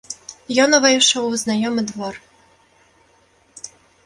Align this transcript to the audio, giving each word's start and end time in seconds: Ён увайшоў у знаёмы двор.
Ён 0.63 0.69
увайшоў 0.77 1.23
у 1.31 1.37
знаёмы 1.43 1.81
двор. 1.93 2.15